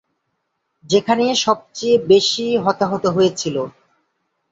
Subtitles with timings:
[0.85, 3.55] যেখানে সবচেয়ে বেশি হতাহত হয়েছিল।